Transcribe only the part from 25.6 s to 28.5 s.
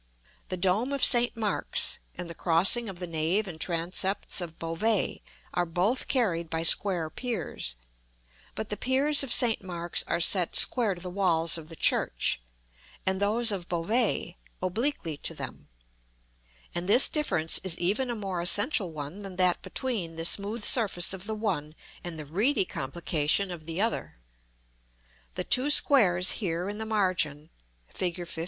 squares here in the margin (Fig. XV.)